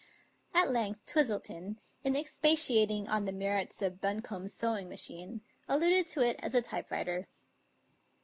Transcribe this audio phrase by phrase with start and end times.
[0.55, 6.39] At length Twistleton, in expatiating on the merits of Buncombe's sewing machine, alluded to it
[6.41, 7.27] as a typewriter.